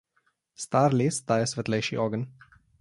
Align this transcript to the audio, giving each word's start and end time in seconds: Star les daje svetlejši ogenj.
Star 0.63 0.85
les 1.01 1.21
daje 1.33 1.53
svetlejši 1.53 2.03
ogenj. 2.09 2.29